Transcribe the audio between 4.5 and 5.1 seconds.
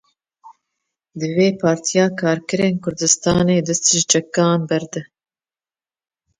berde.